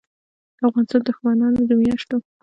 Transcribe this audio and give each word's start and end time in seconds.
دافغانستان 0.61 1.01
دښمنانودمیاشتو 1.07 2.15